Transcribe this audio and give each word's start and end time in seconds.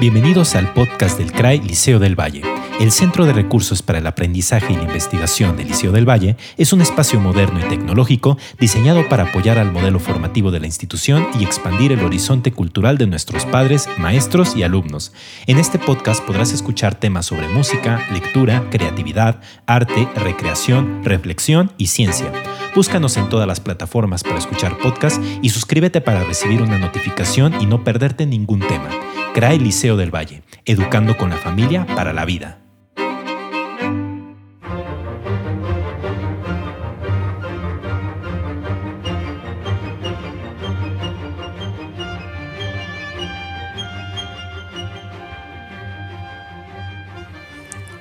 Bienvenidos 0.00 0.56
al 0.56 0.72
podcast 0.72 1.18
del 1.18 1.30
CRAI 1.30 1.60
Liceo 1.60 2.00
del 2.00 2.18
Valle. 2.18 2.42
El 2.80 2.90
Centro 2.90 3.26
de 3.26 3.32
Recursos 3.32 3.80
para 3.80 4.00
el 4.00 4.06
Aprendizaje 4.08 4.72
y 4.72 4.76
la 4.76 4.82
Investigación 4.82 5.56
del 5.56 5.68
Liceo 5.68 5.92
del 5.92 6.08
Valle 6.08 6.36
es 6.56 6.72
un 6.72 6.80
espacio 6.80 7.20
moderno 7.20 7.60
y 7.60 7.68
tecnológico 7.68 8.36
diseñado 8.58 9.08
para 9.08 9.28
apoyar 9.28 9.56
al 9.56 9.70
modelo 9.70 10.00
formativo 10.00 10.50
de 10.50 10.58
la 10.58 10.66
institución 10.66 11.28
y 11.38 11.44
expandir 11.44 11.92
el 11.92 12.04
horizonte 12.04 12.50
cultural 12.50 12.98
de 12.98 13.06
nuestros 13.06 13.46
padres, 13.46 13.88
maestros 13.96 14.56
y 14.56 14.64
alumnos. 14.64 15.12
En 15.46 15.58
este 15.58 15.78
podcast 15.78 16.24
podrás 16.24 16.52
escuchar 16.52 16.96
temas 16.96 17.26
sobre 17.26 17.46
música, 17.46 18.04
lectura, 18.12 18.68
creatividad, 18.70 19.40
arte, 19.66 20.08
recreación, 20.16 21.04
reflexión 21.04 21.72
y 21.78 21.86
ciencia. 21.86 22.32
Búscanos 22.74 23.16
en 23.16 23.28
todas 23.28 23.46
las 23.46 23.60
plataformas 23.60 24.24
para 24.24 24.38
escuchar 24.38 24.76
podcasts 24.78 25.20
y 25.40 25.50
suscríbete 25.50 26.00
para 26.00 26.24
recibir 26.24 26.62
una 26.62 26.80
notificación 26.80 27.60
y 27.60 27.66
no 27.66 27.84
perderte 27.84 28.26
ningún 28.26 28.58
tema. 28.58 28.90
CRAE 29.34 29.58
Liceo 29.58 29.96
del 29.96 30.14
Valle, 30.14 30.44
educando 30.64 31.16
con 31.16 31.28
la 31.28 31.36
familia 31.36 31.84
para 31.96 32.12
la 32.12 32.24
vida. 32.24 32.60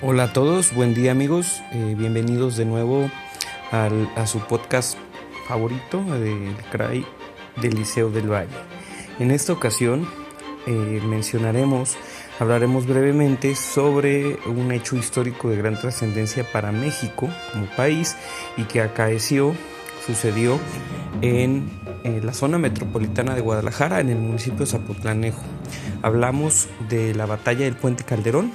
Hola 0.04 0.26
a 0.26 0.34
todos, 0.34 0.72
buen 0.76 0.94
día 0.94 1.14
amigos, 1.14 1.64
eh, 1.72 1.96
bienvenidos 1.98 2.58
de 2.58 2.66
nuevo 2.66 3.10
a 3.72 4.28
su 4.28 4.38
podcast 4.42 5.00
favorito 5.48 6.04
del 6.04 6.56
CRAI 6.72 7.04
del 7.60 7.74
Liceo 7.74 8.12
del 8.12 8.32
Valle. 8.32 8.52
En 9.18 9.32
esta 9.32 9.52
ocasión 9.52 10.08
eh, 10.66 11.02
mencionaremos, 11.06 11.96
hablaremos 12.40 12.88
brevemente 12.88 13.56
sobre 13.56 14.38
un 14.46 14.72
hecho 14.72 14.96
histórico 14.96 15.50
de 15.50 15.58
gran 15.58 15.80
trascendencia 15.80 16.46
para 16.52 16.72
México 16.72 17.30
como 17.52 17.66
país 17.76 18.16
y 18.58 18.64
que 18.64 18.82
acaeció, 18.82 19.54
sucedió 20.06 20.60
en, 21.22 21.70
en 22.04 22.26
la 22.26 22.34
zona 22.34 22.58
metropolitana 22.58 23.36
de 23.36 23.42
Guadalajara, 23.42 24.00
en 24.00 24.10
el 24.10 24.20
municipio 24.20 24.60
de 24.60 24.68
Zapotlanejo. 24.68 25.42
Hablamos 26.02 26.68
de 26.90 27.14
la 27.14 27.26
batalla 27.26 27.66
del 27.66 27.76
Puente 27.76 28.04
Calderón 28.04 28.52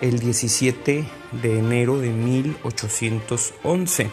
el 0.00 0.18
17 0.18 1.04
de 1.42 1.58
enero 1.58 1.98
de 1.98 2.10
1811. 2.10 4.10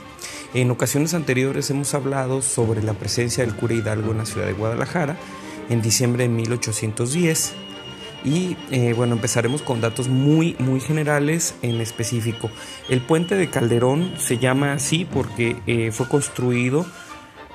En 0.53 0.71
ocasiones 0.71 1.13
anteriores 1.13 1.69
hemos 1.69 1.93
hablado 1.93 2.41
sobre 2.41 2.81
la 2.81 2.93
presencia 2.93 3.45
del 3.45 3.55
cura 3.55 3.73
Hidalgo 3.73 4.11
en 4.11 4.19
la 4.19 4.25
ciudad 4.25 4.47
de 4.47 4.53
Guadalajara 4.53 5.17
en 5.69 5.81
diciembre 5.81 6.23
de 6.23 6.29
1810 6.29 7.55
y 8.25 8.57
eh, 8.71 8.93
bueno 8.93 9.13
empezaremos 9.13 9.61
con 9.61 9.81
datos 9.81 10.07
muy 10.07 10.55
muy 10.59 10.79
generales 10.79 11.55
en 11.61 11.79
específico. 11.79 12.49
El 12.89 13.01
puente 13.01 13.35
de 13.35 13.49
Calderón 13.49 14.15
se 14.17 14.39
llama 14.39 14.73
así 14.73 15.05
porque 15.05 15.57
eh, 15.67 15.91
fue 15.91 16.09
construido 16.09 16.85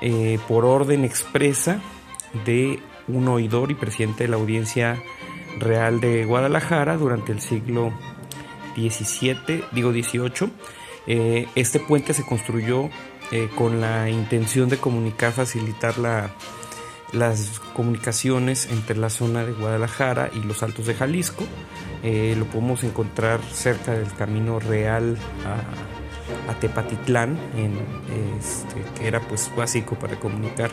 eh, 0.01 0.39
por 0.47 0.65
orden 0.65 1.03
expresa 1.03 1.81
de 2.45 2.79
un 3.07 3.27
oidor 3.27 3.69
y 3.69 3.75
presidente 3.75 4.23
de 4.23 4.29
la 4.29 4.37
audiencia 4.37 5.03
real 5.59 5.99
de 5.99 6.23
Guadalajara 6.23 6.95
durante 6.95 7.33
el 7.33 7.41
siglo 7.41 7.91
17, 8.77 9.65
digo 9.73 9.91
18. 9.91 10.49
Eh, 11.07 11.47
este 11.55 11.79
puente 11.79 12.13
se 12.13 12.25
construyó 12.25 12.89
con 13.55 13.79
la 13.79 14.09
intención 14.09 14.67
de 14.67 14.75
comunicar, 14.75 15.31
facilitar 15.31 15.97
la, 15.97 16.31
las 17.13 17.59
comunicaciones 17.75 18.69
entre 18.71 18.97
la 18.97 19.09
zona 19.09 19.45
de 19.45 19.53
Guadalajara 19.53 20.29
y 20.33 20.39
los 20.39 20.63
Altos 20.63 20.87
de 20.87 20.93
Jalisco. 20.93 21.43
Eh, 22.03 22.35
lo 22.37 22.45
podemos 22.45 22.83
encontrar 22.83 23.39
cerca 23.53 23.91
del 23.91 24.11
camino 24.13 24.59
real 24.59 25.17
a, 25.45 26.51
a 26.51 26.59
Tepatitlán, 26.59 27.37
este, 28.39 28.83
que 28.99 29.07
era 29.07 29.19
pues 29.19 29.51
básico 29.55 29.95
para 29.95 30.19
comunicar 30.19 30.71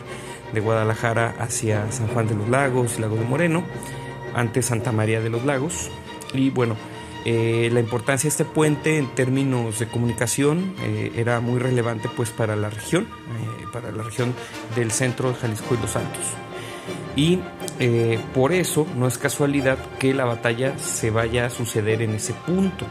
de 0.53 0.59
Guadalajara 0.59 1.35
hacia 1.39 1.91
San 1.91 2.07
Juan 2.07 2.27
de 2.27 2.35
los 2.35 2.49
Lagos, 2.49 2.99
Lago 2.99 3.15
de 3.15 3.25
Moreno, 3.25 3.63
antes 4.33 4.67
Santa 4.67 4.91
María 4.91 5.21
de 5.21 5.29
los 5.29 5.45
Lagos. 5.45 5.89
Y 6.33 6.49
bueno, 6.49 6.75
eh, 7.25 7.69
la 7.73 7.81
importancia 7.81 8.27
de 8.27 8.29
este 8.29 8.45
puente 8.45 8.97
en 8.97 9.07
términos 9.07 9.79
de 9.79 9.87
comunicación 9.87 10.73
eh, 10.81 11.11
era 11.15 11.41
muy 11.41 11.59
relevante 11.59 12.07
pues 12.15 12.29
para 12.29 12.55
la 12.55 12.69
región, 12.69 13.03
eh, 13.03 13.65
para 13.73 13.91
la 13.91 14.03
región 14.03 14.33
del 14.75 14.91
centro 14.91 15.29
de 15.29 15.35
Jalisco 15.35 15.75
y 15.75 15.81
los 15.81 15.95
Altos. 15.95 16.23
Y 17.15 17.39
por 18.33 18.53
eso 18.53 18.87
no 18.95 19.07
es 19.07 19.17
casualidad 19.17 19.77
que 19.99 20.13
la 20.13 20.25
batalla 20.25 20.77
se 20.79 21.11
vaya 21.11 21.47
a 21.47 21.49
suceder 21.49 22.01
en 22.01 22.11
ese 22.11 22.33
punto. 22.33 22.85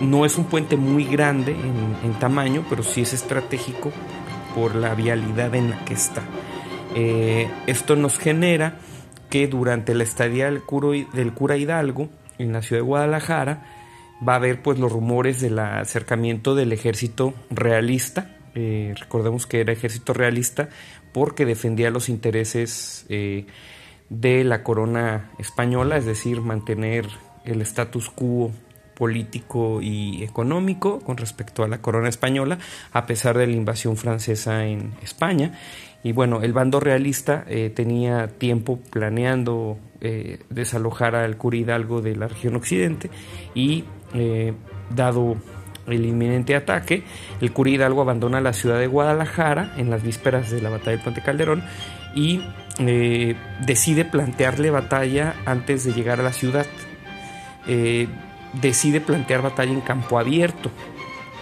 no 0.00 0.26
es 0.26 0.36
un 0.36 0.44
puente 0.44 0.76
muy 0.76 1.04
grande 1.04 1.52
en, 1.52 1.96
en, 2.02 2.18
tamaño, 2.18 2.64
pero 2.68 2.82
sí 2.82 3.02
es 3.02 3.12
estratégico 3.12 3.92
por 4.54 4.74
la 4.74 4.94
vialidad 4.94 5.54
en 5.54 5.70
la 5.70 5.84
que 5.84 5.94
está. 5.94 6.22
esto 7.66 7.96
nos 7.96 8.18
genera 8.18 8.78
que 9.30 9.46
durante 9.46 9.94
la 9.94 10.04
estadía 10.04 10.50
del 10.50 10.62
cura 10.62 11.56
Hidalgo, 11.56 12.08
en 12.38 12.52
la 12.52 12.62
ciudad 12.62 12.80
de 12.82 12.86
Guadalajara, 12.86 13.62
va 14.26 14.34
a 14.34 14.36
haber 14.36 14.62
pues 14.62 14.78
los 14.78 14.90
rumores 14.92 15.40
del 15.40 15.58
acercamiento 15.58 16.54
del 16.54 16.72
ejército 16.72 17.34
realista. 17.50 18.36
Eh, 18.54 18.94
recordemos 18.98 19.46
que 19.46 19.60
era 19.60 19.72
ejército 19.72 20.12
realista 20.12 20.68
porque 21.12 21.44
defendía 21.44 21.90
los 21.90 22.08
intereses 22.08 23.06
eh, 23.08 23.46
de 24.08 24.44
la 24.44 24.62
corona 24.62 25.30
española, 25.38 25.96
es 25.96 26.04
decir, 26.04 26.40
mantener 26.40 27.06
el 27.44 27.60
status 27.62 28.10
quo 28.10 28.52
político 28.94 29.82
y 29.82 30.22
económico 30.22 31.00
con 31.00 31.16
respecto 31.16 31.64
a 31.64 31.68
la 31.68 31.78
corona 31.82 32.08
española, 32.08 32.58
a 32.92 33.06
pesar 33.06 33.36
de 33.36 33.46
la 33.46 33.54
invasión 33.54 33.96
francesa 33.96 34.66
en 34.66 34.94
España. 35.02 35.58
Y 36.04 36.12
bueno, 36.12 36.42
el 36.42 36.52
bando 36.52 36.80
realista 36.80 37.44
eh, 37.48 37.72
tenía 37.74 38.28
tiempo 38.28 38.78
planeando 38.90 39.78
eh, 40.02 40.38
desalojar 40.50 41.16
al 41.16 41.38
cura 41.38 41.56
Hidalgo 41.56 42.02
de 42.02 42.14
la 42.14 42.28
región 42.28 42.56
occidente 42.56 43.08
y 43.54 43.84
eh, 44.12 44.52
dado 44.94 45.36
el 45.86 46.04
inminente 46.04 46.56
ataque, 46.56 47.04
el 47.40 47.52
cura 47.52 47.70
Hidalgo 47.70 48.02
abandona 48.02 48.42
la 48.42 48.52
ciudad 48.52 48.78
de 48.78 48.86
Guadalajara 48.86 49.72
en 49.78 49.88
las 49.88 50.02
vísperas 50.02 50.50
de 50.50 50.60
la 50.60 50.68
batalla 50.68 50.90
del 50.90 51.00
Puente 51.00 51.22
Calderón 51.22 51.64
y 52.14 52.42
decide 53.66 54.04
plantearle 54.04 54.70
batalla 54.70 55.36
antes 55.46 55.84
de 55.84 55.94
llegar 55.94 56.20
a 56.20 56.22
la 56.22 56.32
ciudad. 56.32 56.66
decide 58.60 59.00
plantear 59.00 59.40
batalla 59.40 59.72
en 59.72 59.80
campo 59.80 60.18
abierto 60.18 60.70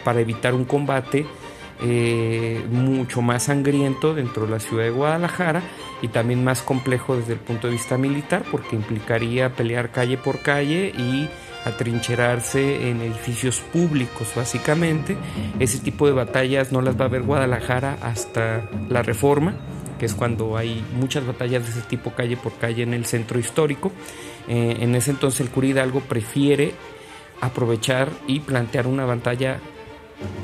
para 0.05 0.21
evitar 0.21 0.55
un 0.55 0.65
combate 0.65 1.27
eh, 1.84 2.65
mucho 2.70 3.22
más 3.22 3.44
sangriento 3.44 4.15
dentro 4.15 4.47
de 4.47 4.53
la 4.53 4.60
ciudad 4.60 4.84
de 4.84 4.91
Guadalajara 4.91 5.62
y 6.00 6.09
también 6.09 6.44
más 6.44 6.62
complejo 6.62 7.16
desde 7.16 7.32
el 7.32 7.41
punto 7.41 7.66
de 7.66 7.72
vista 7.72 7.98
militar 7.98 8.44
porque 8.50 8.76
implicaría 8.76 9.50
pelear 9.54 9.91
calle 9.91 10.16
por 10.16 10.41
calle 10.41 10.92
y 10.97 11.28
atrincherarse 11.65 12.88
en 12.88 13.00
edificios 13.00 13.60
públicos 13.60 14.32
básicamente. 14.34 15.16
Ese 15.59 15.78
tipo 15.78 16.06
de 16.06 16.12
batallas 16.12 16.72
no 16.72 16.82
las 16.82 17.00
va 17.00 17.06
a 17.06 17.09
ver 17.09 17.22
Guadalajara 17.22 17.98
hasta 18.03 18.69
la 18.88 19.03
reforma, 19.03 19.54
que 19.98 20.06
es 20.06 20.15
cuando 20.15 20.56
hay 20.56 20.84
muchas 20.94 21.26
batallas 21.26 21.65
de 21.65 21.71
ese 21.71 21.82
tipo 21.82 22.12
calle 22.12 22.37
por 22.37 22.53
calle 22.54 22.82
en 22.82 22.94
el 22.94 23.06
centro 23.06 23.38
histórico. 23.38 23.92
Eh, 24.48 24.78
en 24.81 24.94
ese 24.94 25.12
entonces 25.12 25.41
el 25.41 25.50
cura 25.50 25.69
Hidalgo 25.69 26.00
prefiere 26.00 26.75
aprovechar 27.41 28.09
y 28.28 28.41
plantear 28.41 28.87
una 28.87 29.04
batalla 29.04 29.59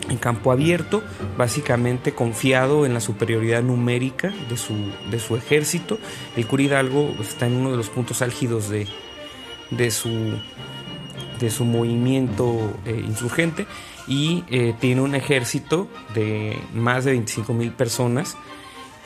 en 0.09 0.17
campo 0.17 0.53
abierto, 0.53 1.03
básicamente 1.37 2.15
confiado 2.15 2.87
en 2.87 2.95
la 2.95 3.01
superioridad 3.01 3.63
numérica 3.63 4.33
de 4.49 4.57
su, 4.57 4.75
de 5.11 5.19
su 5.19 5.37
ejército. 5.37 5.99
El 6.37 6.47
cura 6.47 6.63
Hidalgo 6.63 7.15
está 7.21 7.47
en 7.47 7.55
uno 7.55 7.71
de 7.71 7.77
los 7.77 7.89
puntos 7.89 8.23
álgidos 8.23 8.69
de, 8.69 8.87
de, 9.71 9.91
su, 9.91 10.39
de 11.39 11.51
su 11.51 11.65
movimiento 11.65 12.77
eh, 12.85 13.03
insurgente 13.07 13.67
y 14.07 14.45
eh, 14.49 14.75
tiene 14.81 15.03
un 15.03 15.15
ejército 15.15 15.89
de 16.15 16.59
más 16.73 17.05
de 17.05 17.13
25 17.13 17.53
mil 17.53 17.73
personas. 17.73 18.37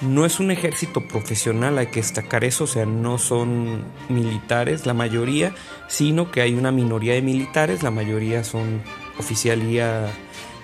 No 0.01 0.27
es 0.27 0.41
un 0.41 0.51
ejército 0.51 1.07
profesional, 1.07 1.79
hay 1.79 1.87
que 1.87 2.01
destacar 2.01 2.43
eso, 2.43 2.65
o 2.65 2.67
sea, 2.67 2.87
no 2.87 3.19
son 3.19 3.85
militares 4.09 4.85
la 4.85 4.95
mayoría, 4.95 5.55
sino 5.87 6.33
que 6.33 6.41
hay 6.41 6.55
una 6.55 6.73
minoría 6.73 7.15
de 7.15 7.23
militares, 7.23 7.85
la 7.85 7.93
mayoría 7.93 8.43
son 8.43 8.83
oficialía 9.19 10.11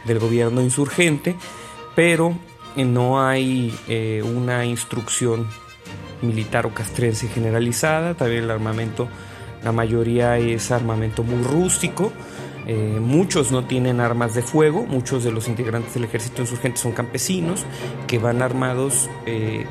del 0.09 0.19
gobierno 0.19 0.61
insurgente, 0.61 1.37
pero 1.95 2.35
eh, 2.77 2.85
no 2.85 3.25
hay 3.25 3.73
eh, 3.87 4.23
una 4.25 4.65
instrucción 4.65 5.47
militar 6.23 6.67
o 6.67 6.75
castrense 6.75 7.29
generalizada, 7.29 8.15
también 8.15 8.45
el 8.45 8.51
armamento, 8.51 9.09
la 9.63 9.71
mayoría 9.71 10.39
es 10.39 10.73
armamento 10.73 11.23
muy 11.23 11.45
rústico, 11.45 12.13
eh, 12.67 12.99
muchos 13.01 13.53
no 13.53 13.65
tienen 13.65 14.01
armas 14.01 14.35
de 14.35 14.43
fuego, 14.43 14.85
muchos 14.85 15.23
de 15.23 15.31
los 15.31 15.47
integrantes 15.47 15.95
del 15.95 16.05
ejército 16.05 16.43
insurgente 16.43 16.79
son 16.79 16.93
campesinos 16.93 17.65
que 18.07 18.19
van 18.19 18.43
armados 18.43 19.09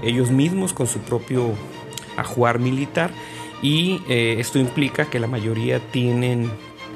ellos 0.02 0.32
mismos 0.32 0.74
con 0.74 0.88
su 0.88 1.00
propio 1.00 1.54
ajuar 2.16 2.60
militar 2.60 3.12
y 3.62 4.02
eh, 4.08 4.36
esto 4.40 4.60
implica 4.60 5.06
que 5.06 5.20
la 5.20 5.28
mayoría 5.28 5.80
tienen 5.80 6.52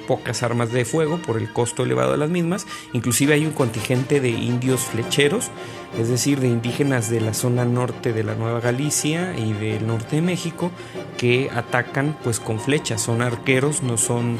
pocas 0.07 0.43
armas 0.43 0.71
de 0.71 0.85
fuego 0.85 1.17
por 1.17 1.37
el 1.37 1.51
costo 1.51 1.83
elevado 1.83 2.11
de 2.11 2.17
las 2.17 2.29
mismas. 2.29 2.67
Inclusive 2.93 3.33
hay 3.33 3.45
un 3.45 3.51
contingente 3.51 4.19
de 4.19 4.29
indios 4.29 4.81
flecheros, 4.81 5.51
es 5.99 6.09
decir, 6.09 6.39
de 6.39 6.47
indígenas 6.47 7.09
de 7.09 7.21
la 7.21 7.33
zona 7.33 7.65
norte 7.65 8.13
de 8.13 8.23
la 8.23 8.35
Nueva 8.35 8.59
Galicia 8.59 9.35
y 9.37 9.53
del 9.53 9.87
norte 9.87 10.17
de 10.17 10.21
México 10.21 10.71
que 11.17 11.49
atacan 11.53 12.17
pues 12.23 12.39
con 12.39 12.59
flechas, 12.59 13.01
son 13.01 13.21
arqueros, 13.21 13.83
no 13.83 13.97
son 13.97 14.37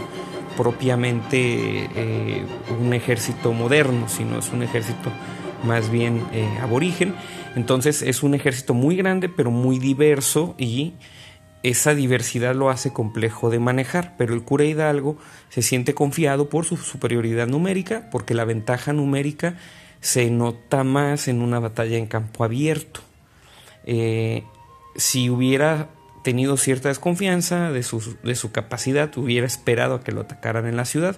propiamente 0.57 1.89
eh, 1.95 2.45
un 2.79 2.93
ejército 2.93 3.53
moderno, 3.53 4.07
sino 4.09 4.39
es 4.39 4.51
un 4.51 4.63
ejército 4.63 5.11
más 5.63 5.89
bien 5.89 6.25
eh, 6.33 6.47
aborigen. 6.61 7.15
Entonces 7.55 8.01
es 8.01 8.23
un 8.23 8.33
ejército 8.33 8.73
muy 8.73 8.95
grande 8.95 9.29
pero 9.29 9.51
muy 9.51 9.79
diverso 9.79 10.55
y 10.57 10.93
esa 11.63 11.93
diversidad 11.93 12.55
lo 12.55 12.69
hace 12.69 12.91
complejo 12.91 13.49
de 13.49 13.59
manejar, 13.59 14.15
pero 14.17 14.33
el 14.33 14.43
cura 14.43 14.65
Hidalgo 14.65 15.17
se 15.49 15.61
siente 15.61 15.93
confiado 15.93 16.49
por 16.49 16.65
su 16.65 16.77
superioridad 16.77 17.47
numérica, 17.47 18.09
porque 18.11 18.33
la 18.33 18.45
ventaja 18.45 18.93
numérica 18.93 19.55
se 19.99 20.31
nota 20.31 20.83
más 20.83 21.27
en 21.27 21.41
una 21.41 21.59
batalla 21.59 21.97
en 21.97 22.07
campo 22.07 22.43
abierto. 22.43 23.01
Eh, 23.85 24.43
si 24.95 25.29
hubiera 25.29 25.89
tenido 26.23 26.57
cierta 26.57 26.89
desconfianza 26.89 27.71
de 27.71 27.83
su, 27.83 28.17
de 28.23 28.35
su 28.35 28.51
capacidad, 28.51 29.15
hubiera 29.17 29.45
esperado 29.45 29.95
a 29.95 30.03
que 30.03 30.11
lo 30.11 30.21
atacaran 30.21 30.67
en 30.67 30.75
la 30.75 30.85
ciudad, 30.85 31.17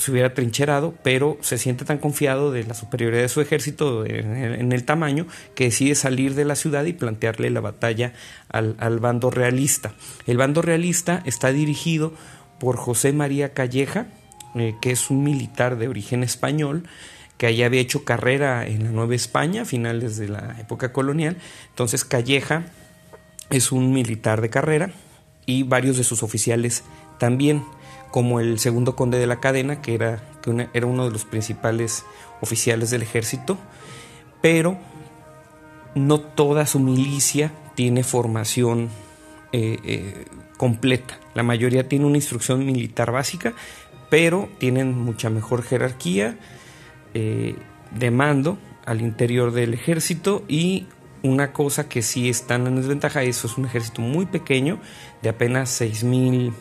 se 0.00 0.10
hubiera 0.10 0.34
trincherado, 0.34 0.94
pero 1.02 1.36
se 1.42 1.58
siente 1.58 1.84
tan 1.84 1.98
confiado 1.98 2.50
de 2.50 2.64
la 2.64 2.74
superioridad 2.74 3.22
de 3.22 3.28
su 3.28 3.40
ejército 3.40 4.06
en, 4.06 4.72
el 4.72 4.84
tamaño 4.84 5.26
que 5.54 5.64
decide 5.64 5.94
salir 5.94 6.34
de 6.34 6.44
la 6.44 6.56
ciudad 6.56 6.84
y 6.84 6.94
plantearle 6.94 7.50
la 7.50 7.60
batalla 7.60 8.14
al, 8.48 8.98
bando 8.98 9.30
realista. 9.30 9.92
El 10.26 10.38
bando 10.38 10.62
realista 10.62 11.22
está 11.26 11.52
dirigido 11.52 12.14
por 12.58 12.76
José 12.76 13.12
María 13.12 13.52
Calleja, 13.52 14.06
eh, 14.54 14.74
que 14.80 14.90
es 14.90 15.10
un 15.10 15.22
militar 15.22 15.76
de 15.76 15.88
origen 15.88 16.22
español, 16.22 16.84
que 17.36 17.54
ya 17.54 17.66
había 17.66 17.80
hecho 17.80 18.04
carrera 18.04 18.66
en 18.66 18.84
la 18.84 18.90
Nueva 18.90 19.14
España 19.14 19.64
finales 19.64 20.16
de 20.16 20.28
la 20.28 20.56
época 20.60 20.92
colonial. 20.92 21.36
Entonces 21.68 22.04
Calleja 22.04 22.64
es 23.50 23.70
un 23.70 23.92
militar 23.92 24.40
de 24.40 24.50
carrera 24.50 24.90
y 25.46 25.62
varios 25.62 25.96
de 25.96 26.04
sus 26.04 26.22
oficiales 26.22 26.84
también 27.18 27.62
como 28.10 28.40
el 28.40 28.58
segundo 28.58 28.96
conde 28.96 29.18
de 29.18 29.26
la 29.26 29.40
cadena, 29.40 29.80
que 29.80 29.94
era, 29.94 30.22
que 30.42 30.68
era 30.72 30.86
uno 30.86 31.04
de 31.04 31.12
los 31.12 31.24
principales 31.24 32.04
oficiales 32.40 32.90
del 32.90 33.02
ejército, 33.02 33.58
pero 34.40 34.78
no 35.94 36.20
toda 36.20 36.66
su 36.66 36.80
milicia 36.80 37.52
tiene 37.74 38.02
formación 38.02 38.88
eh, 39.52 39.78
eh, 39.84 40.24
completa. 40.56 41.18
La 41.34 41.42
mayoría 41.42 41.88
tiene 41.88 42.04
una 42.04 42.16
instrucción 42.16 42.64
militar 42.64 43.12
básica, 43.12 43.54
pero 44.08 44.48
tienen 44.58 44.96
mucha 44.96 45.30
mejor 45.30 45.62
jerarquía 45.62 46.36
eh, 47.14 47.56
de 47.92 48.10
mando 48.10 48.58
al 48.86 49.00
interior 49.00 49.52
del 49.52 49.74
ejército 49.74 50.44
y 50.48 50.86
una 51.22 51.52
cosa 51.52 51.88
que 51.88 52.02
sí 52.02 52.28
están 52.28 52.66
en 52.66 52.76
desventaja, 52.76 53.22
eso 53.22 53.46
es 53.46 53.58
un 53.58 53.66
ejército 53.66 54.00
muy 54.00 54.26
pequeño, 54.26 54.80
de 55.22 55.28
apenas 55.28 55.80
6.000 55.80 56.52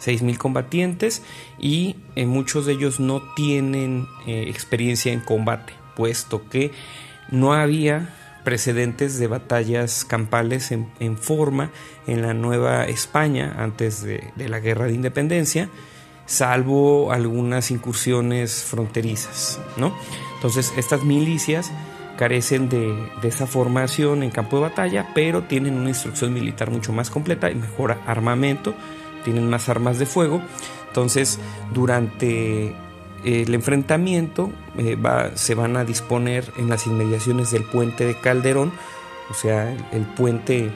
6.000 0.00 0.36
combatientes 0.36 1.22
y 1.58 1.96
eh, 2.16 2.26
muchos 2.26 2.66
de 2.66 2.72
ellos 2.72 3.00
no 3.00 3.22
tienen 3.34 4.06
eh, 4.26 4.44
experiencia 4.48 5.12
en 5.12 5.20
combate, 5.20 5.72
puesto 5.96 6.48
que 6.48 6.72
no 7.30 7.52
había 7.52 8.14
precedentes 8.44 9.18
de 9.18 9.26
batallas 9.26 10.04
campales 10.04 10.72
en, 10.72 11.18
forma 11.18 11.70
en 12.06 12.22
la 12.22 12.32
Nueva 12.32 12.86
España 12.86 13.56
antes 13.58 14.02
de, 14.02 14.32
la 14.36 14.60
Guerra 14.60 14.86
de 14.86 14.94
Independencia, 14.94 15.68
salvo 16.24 17.12
algunas 17.12 17.70
incursiones 17.70 18.64
fronterizas, 18.64 19.60
¿no? 19.76 19.94
Entonces 20.36 20.72
estas 20.78 21.04
milicias 21.04 21.70
carecen 22.16 22.70
de, 22.70 23.10
de, 23.20 23.28
esa 23.28 23.46
formación 23.46 24.22
en 24.22 24.30
campo 24.30 24.56
de 24.56 24.62
batalla, 24.62 25.08
pero 25.14 25.42
tienen 25.42 25.74
una 25.74 25.90
instrucción 25.90 26.32
militar 26.32 26.70
mucho 26.70 26.92
más 26.92 27.10
completa 27.10 27.50
y 27.50 27.54
mejor 27.54 27.98
armamento 28.06 28.74
tienen 29.28 29.50
más 29.50 29.68
armas 29.68 29.98
de 29.98 30.06
fuego. 30.06 30.40
Entonces, 30.86 31.38
durante 31.74 32.74
el 33.26 33.54
enfrentamiento 33.54 34.50
eh, 34.78 34.96
se 35.34 35.54
van 35.54 35.76
a 35.76 35.84
disponer 35.84 36.50
en 36.56 36.70
las 36.70 36.86
inmediaciones 36.86 37.50
del 37.50 37.64
puente 37.64 38.06
de 38.06 38.18
Calderón, 38.18 38.72
o 39.30 39.34
sea, 39.34 39.70
el, 39.92 40.06
puente 40.16 40.70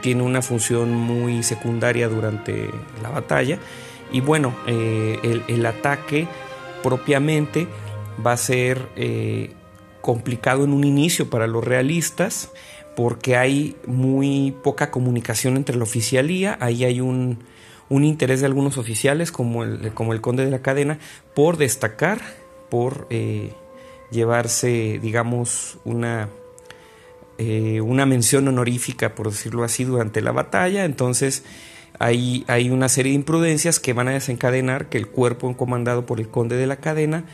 tiene 0.00 0.24
una 0.24 0.42
función 0.42 0.92
muy 0.92 1.44
secundaria 1.44 2.08
durante 2.08 2.68
la 3.00 3.10
batalla. 3.10 3.60
Y 4.10 4.22
bueno, 4.22 4.56
eh, 4.66 5.40
el, 5.46 5.66
ataque 5.66 6.26
propiamente 6.82 7.68
va 8.26 8.32
a 8.32 8.36
ser 8.36 8.88
eh, 8.96 9.52
complicado 10.00 10.64
en 10.64 10.72
un 10.72 10.82
inicio 10.82 11.30
para 11.30 11.46
los 11.46 11.62
realistas 11.62 12.50
porque 12.96 13.36
hay 13.36 13.76
muy 13.86 14.56
poca 14.64 14.90
comunicación 14.90 15.56
entre 15.56 15.76
la 15.76 15.84
oficialía, 15.84 16.58
ahí 16.60 16.82
hay 16.82 17.00
un 17.00 17.38
un 17.88 18.04
interés 18.04 18.40
de 18.40 18.46
algunos 18.46 18.78
oficiales, 18.78 19.32
como 19.32 19.64
el, 19.64 19.92
como 19.94 20.12
el 20.12 20.20
conde 20.20 20.44
de 20.44 20.50
la 20.50 20.60
cadena, 20.60 20.98
por 21.34 21.56
destacar, 21.56 22.20
por 22.68 23.06
eh, 23.10 23.52
llevarse, 24.10 24.98
digamos, 25.00 25.78
una, 25.84 26.28
eh, 27.38 27.80
una 27.80 28.06
mención 28.06 28.46
honorífica, 28.48 29.14
por 29.14 29.30
decirlo 29.30 29.64
así, 29.64 29.84
durante 29.84 30.20
la 30.20 30.32
batalla. 30.32 30.84
Entonces, 30.84 31.44
hay, 31.98 32.44
hay 32.46 32.70
una 32.70 32.88
serie 32.88 33.12
de 33.12 33.16
imprudencias 33.16 33.80
que 33.80 33.92
van 33.92 34.08
a 34.08 34.12
desencadenar 34.12 34.88
que 34.88 34.98
el 34.98 35.08
cuerpo 35.08 35.56
comandado 35.56 36.06
por 36.06 36.20
el 36.20 36.28
conde 36.28 36.56
de 36.56 36.66
la 36.66 36.76
cadena 36.76 37.24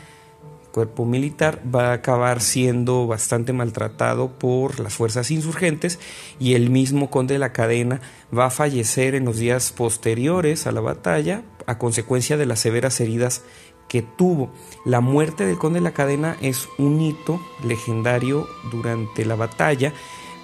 cuerpo 0.75 1.05
militar 1.05 1.61
va 1.73 1.91
a 1.91 1.93
acabar 1.93 2.41
siendo 2.41 3.07
bastante 3.07 3.53
maltratado 3.53 4.37
por 4.37 4.81
las 4.81 4.93
fuerzas 4.93 5.31
insurgentes 5.31 5.99
y 6.37 6.55
el 6.55 6.69
mismo 6.69 7.09
conde 7.09 7.35
de 7.35 7.39
la 7.39 7.53
cadena 7.53 8.01
va 8.37 8.47
a 8.47 8.49
fallecer 8.49 9.15
en 9.15 9.23
los 9.23 9.37
días 9.37 9.71
posteriores 9.71 10.67
a 10.67 10.73
la 10.73 10.81
batalla 10.81 11.43
a 11.65 11.77
consecuencia 11.77 12.35
de 12.35 12.45
las 12.45 12.59
severas 12.59 12.99
heridas 12.99 13.43
que 13.87 14.01
tuvo. 14.01 14.51
La 14.83 14.99
muerte 14.99 15.45
del 15.45 15.57
conde 15.57 15.79
de 15.79 15.85
la 15.85 15.93
cadena 15.93 16.35
es 16.41 16.67
un 16.77 16.99
hito 16.99 17.39
legendario 17.63 18.45
durante 18.69 19.23
la 19.23 19.35
batalla 19.35 19.93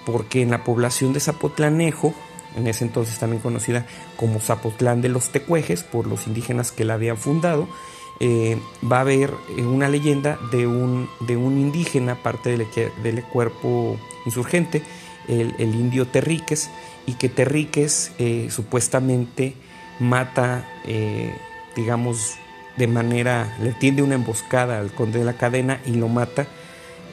porque 0.06 0.40
en 0.40 0.50
la 0.50 0.64
población 0.64 1.12
de 1.12 1.20
Zapotlanejo, 1.20 2.14
en 2.56 2.68
ese 2.68 2.86
entonces 2.86 3.18
también 3.18 3.42
conocida 3.42 3.84
como 4.16 4.40
Zapotlán 4.40 5.02
de 5.02 5.10
los 5.10 5.28
Tecuejes 5.28 5.82
por 5.82 6.06
los 6.06 6.26
indígenas 6.26 6.72
que 6.72 6.86
la 6.86 6.94
habían 6.94 7.18
fundado, 7.18 7.68
eh, 8.24 8.56
va 8.88 8.98
a 8.98 9.00
haber 9.00 9.34
eh, 9.56 9.64
una 9.64 9.88
leyenda 9.88 10.38
de 10.52 10.68
un, 10.68 11.08
de 11.18 11.36
un 11.36 11.58
indígena, 11.58 12.14
parte 12.14 12.56
del, 12.56 12.68
del 13.02 13.24
cuerpo 13.24 13.98
insurgente, 14.24 14.80
el, 15.26 15.74
indio 15.74 16.06
Terríquez, 16.06 16.70
y 17.04 17.14
que 17.14 17.28
Terríquez 17.28 18.12
eh, 18.20 18.46
supuestamente 18.48 19.54
mata, 19.98 20.68
digamos, 21.74 22.36
de 22.76 22.86
manera, 22.86 23.56
le 23.60 23.72
tiende 23.72 24.02
una 24.02 24.14
emboscada 24.14 24.78
al 24.78 24.92
conde 24.92 25.18
de 25.18 25.24
la 25.24 25.36
cadena 25.36 25.80
y 25.84 25.94
lo 25.94 26.06
mata 26.06 26.46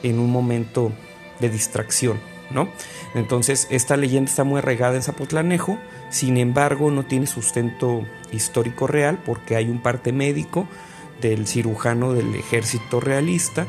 en 0.04 0.20
un 0.20 0.30
momento 0.30 0.92
de 1.40 1.50
distracción, 1.50 2.20
¿no? 2.50 2.68
Entonces, 3.16 3.66
esta 3.70 3.96
leyenda 3.96 4.30
está 4.30 4.44
muy 4.44 4.58
arraigada 4.58 4.94
en 4.94 5.02
Zapotlanejo, 5.02 5.76
sin 6.08 6.36
embargo, 6.36 6.92
no 6.92 7.04
tiene 7.04 7.26
sustento 7.26 8.04
histórico 8.30 8.86
real 8.86 9.18
porque 9.24 9.56
hay 9.56 9.68
un 9.68 9.82
parte 9.82 10.12
médico, 10.12 10.68
del 11.20 11.46
cirujano 11.46 12.12
del 12.12 12.34
ejército 12.34 13.00
realista 13.00 13.66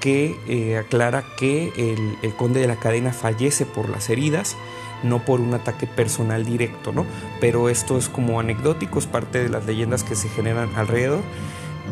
que 0.00 0.36
eh, 0.46 0.76
aclara 0.76 1.24
que 1.38 1.72
el, 1.76 2.34
conde 2.34 2.60
de 2.60 2.66
la 2.66 2.76
cadena 2.76 3.12
fallece 3.12 3.66
por 3.66 3.88
las 3.88 4.08
heridas, 4.10 4.56
no 5.02 5.24
por 5.24 5.40
un 5.40 5.54
ataque 5.54 5.86
personal 5.86 6.44
directo, 6.44 6.92
¿no? 6.92 7.06
Pero 7.40 7.68
esto 7.68 7.98
es 7.98 8.08
como 8.08 8.38
anecdótico, 8.38 8.98
es 8.98 9.06
parte 9.06 9.42
de 9.42 9.48
las 9.48 9.66
leyendas 9.66 10.04
que 10.04 10.14
se 10.14 10.28
generan 10.28 10.70
alrededor 10.76 11.22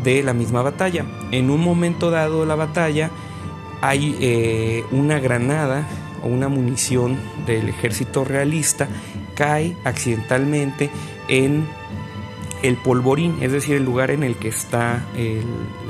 de 0.02 0.22
la 0.22 0.32
misma 0.32 0.62
batalla. 0.62 1.04
En 1.30 1.50
un 1.50 1.60
momento 1.60 2.10
dado 2.10 2.40
de 2.40 2.46
la 2.46 2.54
batalla 2.54 3.10
hay 3.80 4.16
eh, 4.20 4.84
una 4.92 5.18
granada 5.18 5.86
o 6.22 6.28
una 6.28 6.48
munición 6.48 7.18
del 7.46 7.68
ejército 7.68 8.24
realista 8.24 8.88
cae 9.34 9.76
accidentalmente 9.84 10.90
en 11.28 11.66
el 12.64 12.76
polvorín, 12.76 13.36
es 13.42 13.52
decir, 13.52 13.76
el 13.76 13.84
lugar 13.84 14.10
en 14.10 14.22
el 14.22 14.36
que 14.36 14.48
está 14.48 15.04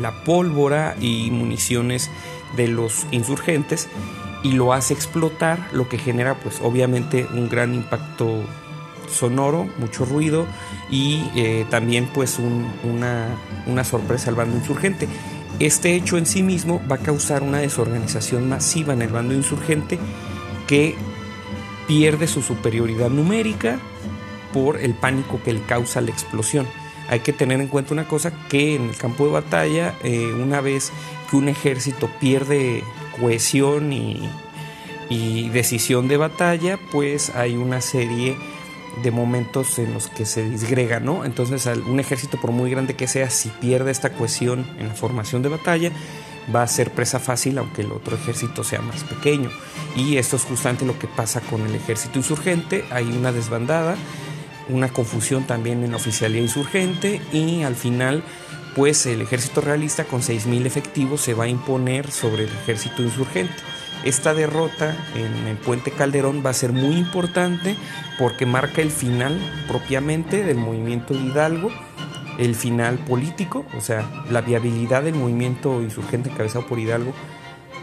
la 0.00 0.24
pólvora 0.24 0.96
y 1.00 1.30
municiones 1.30 2.10
de 2.56 2.66
los 2.66 3.06
insurgentes 3.12 3.88
y 4.42 4.52
lo 4.52 4.72
hace 4.72 4.92
explotar, 4.92 5.68
lo 5.72 5.88
que 5.88 5.98
genera 5.98 6.34
pues 6.34 6.60
obviamente 6.60 7.26
un 7.32 7.48
gran 7.48 7.74
impacto 7.74 8.42
sonoro, 9.08 9.68
mucho 9.78 10.04
ruido 10.04 10.46
y 10.90 11.30
eh, 11.36 11.64
también 11.70 12.08
pues 12.12 12.38
una, 12.82 13.28
una 13.66 13.84
sorpresa 13.84 14.30
al 14.30 14.36
bando 14.36 14.56
insurgente. 14.56 15.08
Este 15.60 15.94
hecho 15.94 16.18
en 16.18 16.26
sí 16.26 16.42
mismo 16.42 16.82
va 16.90 16.96
a 16.96 16.98
causar 16.98 17.44
una 17.44 17.58
desorganización 17.58 18.48
masiva 18.48 18.92
en 18.92 19.02
el 19.02 19.08
bando 19.08 19.32
insurgente 19.34 19.98
que 20.66 20.96
pierde 21.86 22.26
su 22.26 22.42
superioridad 22.42 23.10
numérica 23.10 23.78
por 24.54 24.80
el 24.80 24.94
pánico 24.94 25.40
que 25.44 25.52
le 25.52 25.60
causa 25.62 26.00
la 26.00 26.10
explosión. 26.10 26.66
Hay 27.08 27.20
que 27.20 27.34
tener 27.34 27.60
en 27.60 27.66
cuenta 27.66 27.92
una 27.92 28.08
cosa 28.08 28.32
que 28.48 28.76
en 28.76 28.88
el 28.88 28.96
campo 28.96 29.26
de 29.26 29.32
batalla, 29.32 29.94
eh, 30.02 30.32
una 30.32 30.62
vez 30.62 30.92
que 31.28 31.36
un 31.36 31.48
ejército 31.48 32.08
pierde 32.20 32.82
cohesión 33.20 33.92
y, 33.92 34.26
y 35.10 35.50
decisión 35.50 36.08
de 36.08 36.16
batalla, 36.16 36.78
pues 36.92 37.30
hay 37.34 37.56
una 37.56 37.80
serie 37.80 38.38
de 39.02 39.10
momentos 39.10 39.78
en 39.78 39.92
los 39.92 40.06
que 40.06 40.24
se 40.24 40.48
disgrega, 40.48 41.00
¿no? 41.00 41.24
Entonces, 41.24 41.66
un 41.66 41.98
ejército, 41.98 42.40
por 42.40 42.52
muy 42.52 42.70
grande 42.70 42.94
que 42.94 43.08
sea, 43.08 43.28
si 43.28 43.48
pierde 43.48 43.90
esta 43.90 44.12
cohesión 44.12 44.64
en 44.78 44.88
la 44.88 44.94
formación 44.94 45.42
de 45.42 45.48
batalla, 45.48 45.90
va 46.54 46.62
a 46.62 46.66
ser 46.68 46.92
presa 46.92 47.18
fácil, 47.18 47.58
aunque 47.58 47.82
el 47.82 47.92
otro 47.92 48.16
ejército 48.16 48.64
sea 48.64 48.80
más 48.80 49.02
pequeño. 49.04 49.50
Y 49.96 50.16
esto 50.16 50.36
es 50.36 50.44
justamente 50.44 50.84
lo 50.84 50.98
que 50.98 51.06
pasa 51.06 51.40
con 51.40 51.62
el 51.62 51.74
ejército 51.74 52.18
insurgente. 52.18 52.84
Hay 52.90 53.06
una 53.06 53.32
desbandada, 53.32 53.96
una 54.68 54.88
confusión 54.88 55.44
también 55.46 55.84
en 55.84 55.94
oficialía 55.94 56.40
insurgente 56.40 57.20
y 57.32 57.62
al 57.62 57.74
final 57.74 58.22
pues 58.74 59.06
el 59.06 59.20
ejército 59.20 59.60
realista 59.60 60.04
con 60.04 60.20
6.000 60.20 60.66
efectivos 60.66 61.20
se 61.20 61.34
va 61.34 61.44
a 61.44 61.48
imponer 61.48 62.10
sobre 62.10 62.44
el 62.44 62.50
ejército 62.50 63.02
insurgente. 63.02 63.54
Esta 64.04 64.34
derrota 64.34 64.96
en 65.14 65.46
el 65.46 65.56
puente 65.56 65.90
Calderón 65.90 66.42
va 66.44 66.50
a 66.50 66.54
ser 66.54 66.72
muy 66.72 66.96
importante 66.96 67.76
porque 68.18 68.46
marca 68.46 68.82
el 68.82 68.90
final 68.90 69.38
propiamente 69.68 70.42
del 70.42 70.58
movimiento 70.58 71.14
de 71.14 71.20
Hidalgo, 71.20 71.70
el 72.38 72.54
final 72.54 72.98
político, 72.98 73.64
o 73.76 73.80
sea, 73.80 74.24
la 74.30 74.40
viabilidad 74.40 75.04
del 75.04 75.14
movimiento 75.14 75.80
insurgente 75.80 76.30
encabezado 76.30 76.66
por 76.66 76.78
Hidalgo 76.78 77.14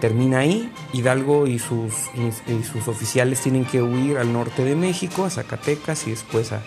termina 0.01 0.39
ahí. 0.39 0.70
Hidalgo 0.91 1.48
y 1.48 1.60
sus, 1.60 1.93
y 2.15 2.63
sus 2.63 2.89
oficiales 2.89 3.39
tienen 3.39 3.63
que 3.63 3.81
huir 3.81 4.17
al 4.17 4.34
norte 4.34 4.65
de 4.65 4.75
México, 4.75 5.24
a 5.24 5.29
Zacatecas 5.29 6.08
y 6.08 6.10
después 6.10 6.51
a, 6.51 6.62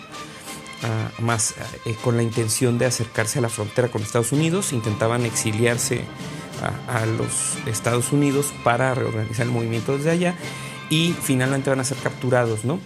más 1.19 1.55
eh, 1.85 1.95
con 2.03 2.17
la 2.17 2.23
intención 2.23 2.77
de 2.77 2.85
acercarse 2.85 3.39
a 3.39 3.41
la 3.41 3.49
frontera 3.49 3.89
con 3.89 4.01
Estados 4.01 4.31
Unidos, 4.31 4.73
intentaban 4.73 5.25
exiliarse 5.25 6.03
a, 6.87 7.05
los 7.05 7.57
Estados 7.67 8.11
Unidos 8.11 8.53
para 8.63 8.93
reorganizar 8.95 9.45
el 9.45 9.51
movimiento 9.51 9.97
desde 9.97 10.11
allá 10.11 10.35
y 10.89 11.13
finalmente 11.21 11.69
van 11.69 11.79
a 11.79 11.83
ser 11.83 11.97
capturados, 11.97 12.65
¿no? 12.65 12.79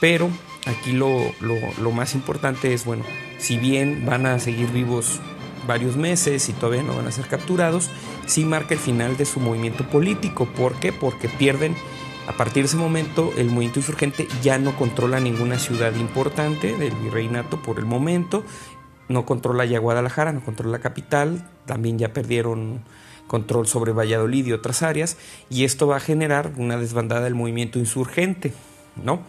Pero 0.00 0.28
aquí 0.66 0.92
lo, 0.92 1.32
lo, 1.40 1.90
más 1.92 2.14
importante 2.14 2.74
es, 2.74 2.84
bueno, 2.84 3.04
si 3.38 3.58
bien 3.58 4.04
van 4.04 4.26
a 4.26 4.38
seguir 4.38 4.70
vivos 4.70 5.20
varios 5.66 5.96
meses 5.96 6.48
y 6.48 6.52
todavía 6.52 6.82
no 6.82 6.94
van 6.94 7.06
a 7.06 7.12
ser 7.12 7.26
capturados, 7.26 7.90
sí 8.26 8.44
marca 8.44 8.74
el 8.74 8.80
final 8.80 9.16
de 9.16 9.24
su 9.24 9.40
movimiento 9.40 9.88
político. 9.88 10.46
¿Por 10.46 10.74
qué? 10.74 10.92
Porque 10.92 11.28
pierden 11.28 11.76
a 12.26 12.32
partir 12.32 12.64
de 12.64 12.66
ese 12.66 12.76
momento, 12.76 13.32
el 13.36 13.46
movimiento 13.46 13.78
insurgente 13.78 14.26
ya 14.42 14.58
no 14.58 14.76
controla 14.76 15.20
ninguna 15.20 15.58
ciudad 15.58 15.94
importante 15.94 16.76
del 16.76 16.92
virreinato 16.96 17.62
por 17.62 17.78
el 17.78 17.86
momento. 17.86 18.44
No 19.08 19.24
controla 19.24 19.64
ya 19.64 19.78
Guadalajara, 19.78 20.32
no 20.32 20.44
controla 20.44 20.72
la 20.72 20.82
capital. 20.82 21.48
También 21.66 21.98
ya 21.98 22.12
perdieron 22.12 22.82
control 23.28 23.68
sobre 23.68 23.92
Valladolid 23.92 24.44
y 24.46 24.52
otras 24.52 24.82
áreas. 24.82 25.16
Y 25.50 25.62
esto 25.64 25.86
va 25.86 25.98
a 25.98 26.00
generar 26.00 26.52
una 26.56 26.76
desbandada 26.76 27.22
del 27.22 27.36
movimiento 27.36 27.78
insurgente, 27.78 28.52
¿no? 28.96 29.20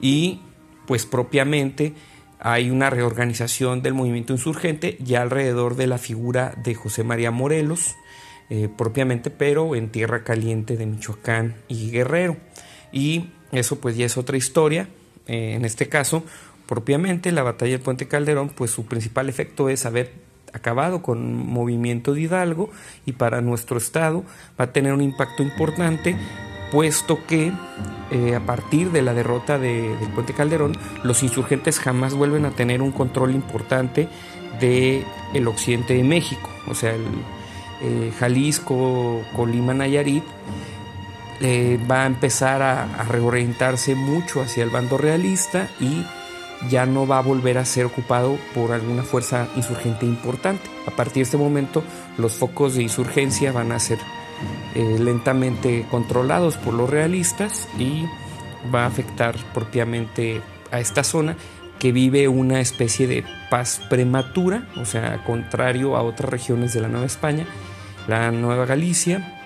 Y 0.00 0.40
pues 0.86 1.06
propiamente 1.06 1.94
hay 2.40 2.70
una 2.70 2.90
reorganización 2.90 3.82
del 3.82 3.94
movimiento 3.94 4.32
insurgente 4.32 4.96
ya 5.00 5.22
alrededor 5.22 5.76
de 5.76 5.86
la 5.86 5.98
figura 5.98 6.54
de 6.64 6.74
José 6.74 7.04
María 7.04 7.30
Morelos, 7.30 7.96
eh, 8.48 8.68
propiamente, 8.76 9.30
pero 9.30 9.76
en 9.76 9.90
tierra 9.90 10.24
caliente 10.24 10.76
de 10.76 10.86
Michoacán 10.86 11.56
y 11.68 11.90
Guerrero. 11.90 12.36
Y 12.92 13.26
eso 13.52 13.78
pues 13.80 13.96
ya 13.96 14.06
es 14.06 14.16
otra 14.16 14.36
historia. 14.36 14.88
Eh, 15.26 15.52
en 15.54 15.64
este 15.64 15.88
caso, 15.88 16.24
propiamente 16.66 17.30
la 17.30 17.42
batalla 17.42 17.72
del 17.72 17.80
Puente 17.80 18.08
Calderón, 18.08 18.48
pues 18.48 18.70
su 18.70 18.86
principal 18.86 19.28
efecto 19.28 19.68
es 19.68 19.84
haber 19.84 20.12
acabado 20.52 21.02
con 21.02 21.46
movimiento 21.46 22.14
de 22.14 22.22
Hidalgo 22.22 22.70
y 23.06 23.12
para 23.12 23.40
nuestro 23.40 23.78
estado 23.78 24.24
va 24.58 24.64
a 24.64 24.72
tener 24.72 24.92
un 24.92 25.02
impacto 25.02 25.42
importante 25.42 26.16
puesto 26.70 27.26
que 27.26 27.52
eh, 28.10 28.34
a 28.34 28.40
partir 28.40 28.90
de 28.90 29.02
la 29.02 29.14
derrota 29.14 29.58
del 29.58 29.96
Puente 30.14 30.32
Calderón, 30.32 30.76
los 31.02 31.22
insurgentes 31.22 31.78
jamás 31.78 32.14
vuelven 32.14 32.44
a 32.44 32.50
tener 32.50 32.82
un 32.82 32.92
control 32.92 33.34
importante 33.34 34.08
del 34.60 35.04
el 35.34 35.48
occidente 35.48 35.94
de 35.94 36.02
México, 36.02 36.50
o 36.66 36.74
sea, 36.74 36.92
el, 36.92 37.04
eh, 37.82 38.12
Jalisco, 38.18 39.22
Colima, 39.34 39.72
Nayarit, 39.72 40.24
eh, 41.40 41.78
va 41.90 42.02
a 42.02 42.06
empezar 42.06 42.60
a, 42.60 43.04
reorientarse 43.04 43.94
mucho 43.94 44.42
hacia 44.42 44.62
el 44.62 44.70
bando 44.70 44.98
realista 44.98 45.68
y 45.80 46.04
ya 46.68 46.84
no 46.84 47.06
va 47.06 47.18
a 47.18 47.22
volver 47.22 47.56
a 47.56 47.64
ser 47.64 47.86
ocupado 47.86 48.36
por 48.54 48.72
alguna 48.72 49.02
fuerza 49.02 49.48
insurgente 49.56 50.04
importante. 50.04 50.68
A 50.86 50.90
partir 50.90 51.14
de 51.14 51.22
este 51.22 51.38
momento 51.38 51.82
los 52.18 52.34
focos 52.34 52.74
de 52.74 52.82
insurgencia 52.82 53.52
van 53.52 53.72
a 53.72 53.78
ser 53.78 53.98
eh, 54.74 54.98
lentamente 54.98 55.86
controlados 55.90 56.56
por 56.56 56.74
los 56.74 56.88
realistas 56.88 57.68
y 57.78 58.06
va 58.74 58.84
a 58.84 58.86
afectar 58.86 59.36
propiamente 59.54 60.40
a 60.70 60.80
esta 60.80 61.04
zona 61.04 61.36
que 61.78 61.92
vive 61.92 62.28
una 62.28 62.60
especie 62.60 63.06
de 63.06 63.24
paz 63.50 63.80
prematura, 63.88 64.68
o 64.76 64.84
sea, 64.84 65.24
contrario 65.24 65.96
a 65.96 66.02
otras 66.02 66.30
regiones 66.30 66.74
de 66.74 66.80
la 66.82 66.88
Nueva 66.88 67.06
España, 67.06 67.46
la 68.06 68.30
Nueva 68.30 68.66
Galicia 68.66 69.36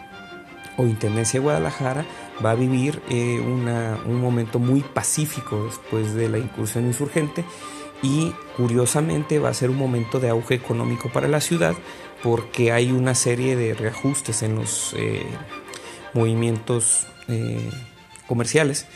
o 0.77 0.83
Intendencia 0.83 1.39
de 1.39 1.45
Guadalajara 1.45 2.05
va 2.45 2.53
a 2.53 2.55
vivir 2.55 3.03
eh, 3.11 3.41
un 3.41 4.21
momento 4.21 4.59
muy 4.59 4.81
pacífico 4.81 5.67
después 5.67 6.15
de 6.15 6.29
la 6.29 6.39
incursión 6.39 6.87
insurgente 6.87 7.45
y 8.03 8.33
curiosamente 8.57 9.39
va 9.39 9.51
a 9.51 9.55
ser 9.55 9.71
un 9.71 9.77
momento 9.77 10.21
de 10.21 10.29
auge 10.29 10.55
económico 10.55 11.11
para 11.11 11.29
la 11.29 11.41
ciudad 11.41 11.75
porque 12.23 12.73
hay 12.73 12.91
una 12.91 13.15
serie 13.15 13.57
de 13.57 13.75
reajustes 13.75 14.43
en 14.43 14.57
los 14.57 14.95
eh, 14.97 15.27
movimientos 16.13 17.07
eh, 17.29 17.71
comerciales 18.27 18.87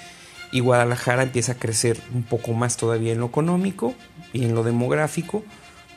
y 0.50 0.61
Guadalajara 0.61 1.23
empieza 1.23 1.52
a 1.52 1.57
crecer 1.57 2.00
un 2.14 2.23
poco 2.23 2.52
más 2.54 2.76
todavía 2.76 3.12
en 3.12 3.21
lo 3.21 3.26
económico 3.26 3.95
y 4.33 4.45
en 4.45 4.54
lo 4.54 4.64
demográfico 4.64 5.45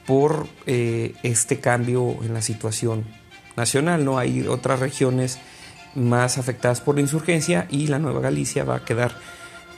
por 0.05 0.47
este 0.65 1.59
cambio 1.59 2.17
en 2.23 2.33
la 2.33 2.41
situación 2.41 3.05
nacional, 3.55 4.03
¿no? 4.03 4.17
Hay 4.17 4.45
otras 4.47 4.79
regiones 4.79 5.39
más 5.95 6.37
afectadas 6.37 6.81
por 6.81 6.95
la 6.95 7.01
insurgencia 7.01 7.67
y 7.69 7.87
la 7.87 7.99
Nueva 7.99 8.21
Galicia 8.21 8.63
va 8.63 8.77
a 8.77 8.85
quedar 8.85 9.13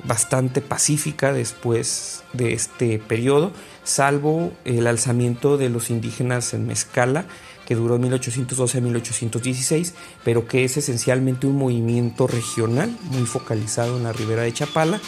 bastante 0.03 0.61
pacífica 0.61 1.31
después 1.33 2.23
de 2.33 2.53
este 2.53 2.99
periodo, 2.99 3.51
salvo 3.83 4.51
el 4.65 4.87
alzamiento 4.87 5.57
de 5.57 5.69
los 5.69 5.89
indígenas 5.89 6.53
en 6.53 6.67
Mezcala, 6.67 7.25
que 7.65 7.75
duró 7.75 7.97
1812 7.97 8.77
a 8.77 8.81
1816, 8.81 9.93
pero 10.23 10.47
que 10.47 10.65
es 10.65 10.75
esencialmente 10.75 11.47
un 11.47 11.57
movimiento 11.57 12.27
regional 12.27 12.93
muy 13.03 13.25
focalizado 13.25 13.97
en 13.97 14.03
la 14.03 14.11
ribera 14.11 14.41
de 14.41 14.53
Chapala, 14.53 14.99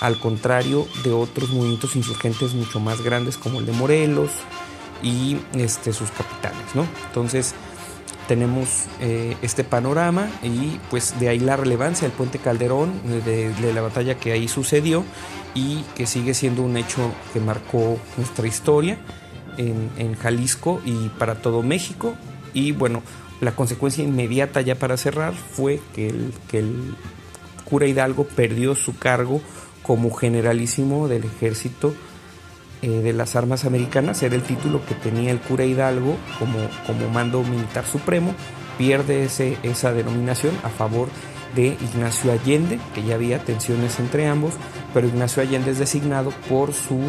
al 0.00 0.18
contrario 0.18 0.88
de 1.04 1.12
otros 1.12 1.50
movimientos 1.50 1.94
insurgentes 1.94 2.54
mucho 2.54 2.80
más 2.80 3.02
grandes 3.02 3.36
como 3.38 3.60
el 3.60 3.66
de 3.66 3.72
Morelos 3.72 4.30
y 5.02 5.36
este, 5.54 5.92
sus 5.92 6.10
capitales. 6.10 6.74
¿no? 6.74 6.84
Entonces, 7.06 7.54
tenemos 8.26 8.86
eh, 9.00 9.36
este 9.42 9.64
panorama 9.64 10.28
y 10.42 10.78
pues 10.90 11.18
de 11.20 11.28
ahí 11.28 11.38
la 11.38 11.56
relevancia 11.56 12.08
del 12.08 12.16
puente 12.16 12.38
Calderón, 12.38 12.92
de, 13.24 13.72
la 13.72 13.80
batalla 13.80 14.16
que 14.16 14.32
ahí 14.32 14.48
sucedió 14.48 15.04
y 15.54 15.82
que 15.94 16.06
sigue 16.06 16.34
siendo 16.34 16.62
un 16.62 16.76
hecho 16.76 17.12
que 17.32 17.40
marcó 17.40 17.98
nuestra 18.16 18.46
historia 18.46 18.98
en, 19.56 20.14
Jalisco 20.16 20.80
y 20.84 21.08
para 21.10 21.36
todo 21.36 21.62
México. 21.62 22.14
Y 22.52 22.72
bueno, 22.72 23.02
la 23.40 23.54
consecuencia 23.54 24.02
inmediata 24.04 24.60
ya 24.60 24.76
para 24.76 24.96
cerrar 24.96 25.34
fue 25.34 25.80
que 25.94 26.08
el, 26.08 26.32
que 26.48 26.58
el 26.60 26.94
cura 27.64 27.86
Hidalgo 27.86 28.24
perdió 28.24 28.74
su 28.74 28.98
cargo 28.98 29.40
como 29.82 30.12
generalísimo 30.12 31.08
del 31.08 31.24
ejército 31.24 31.94
eh, 32.84 33.00
de 33.00 33.14
las 33.14 33.34
armas 33.34 33.64
americanas, 33.64 34.22
era 34.22 34.34
el 34.34 34.42
título 34.42 34.84
que 34.84 34.94
tenía 34.94 35.30
el 35.30 35.40
cura 35.40 35.64
Hidalgo 35.64 36.18
como, 36.38 36.58
como 36.86 37.08
mando 37.08 37.42
militar 37.42 37.86
supremo, 37.86 38.34
pierde 38.76 39.24
ese, 39.24 39.56
esa 39.62 39.92
denominación 39.92 40.54
a 40.64 40.68
favor 40.68 41.08
de 41.54 41.78
Ignacio 41.80 42.30
Allende, 42.30 42.78
que 42.94 43.02
ya 43.02 43.14
había 43.14 43.38
tensiones 43.38 43.98
entre 44.00 44.26
ambos, 44.26 44.52
pero 44.92 45.06
Ignacio 45.06 45.42
Allende 45.42 45.70
es 45.70 45.78
designado 45.78 46.30
por 46.46 46.74
su 46.74 47.00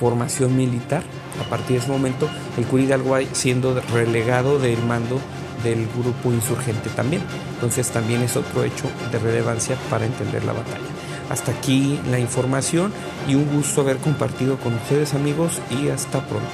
formación 0.00 0.56
militar. 0.56 1.04
A 1.40 1.48
partir 1.48 1.76
de 1.76 1.84
ese 1.84 1.92
momento, 1.92 2.28
el 2.58 2.64
cura 2.64 2.82
Hidalgo 2.82 3.16
siendo 3.32 3.80
relegado 3.92 4.58
del 4.58 4.82
mando 4.82 5.20
del 5.62 5.86
grupo 5.86 6.32
insurgente 6.32 6.90
también. 6.90 7.22
Entonces 7.54 7.88
también 7.90 8.22
es 8.22 8.36
otro 8.36 8.64
hecho 8.64 8.90
de 9.12 9.20
relevancia 9.20 9.76
para 9.88 10.04
entender 10.04 10.42
la 10.44 10.52
batalla. 10.52 11.01
Hasta 11.32 11.50
aquí 11.50 11.98
la 12.10 12.18
información 12.18 12.92
y 13.26 13.36
un 13.36 13.50
gusto 13.50 13.80
haber 13.80 13.96
compartido 13.96 14.58
con 14.58 14.74
ustedes 14.74 15.14
amigos 15.14 15.62
y 15.70 15.88
hasta 15.88 16.20
pronto. 16.26 16.46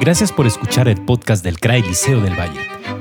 Gracias 0.00 0.32
por 0.32 0.48
escuchar 0.48 0.88
el 0.88 1.04
podcast 1.04 1.44
del 1.44 1.60
CRAI 1.60 1.82
Liceo 1.82 2.20
del 2.20 2.34
Valle. 2.34 2.75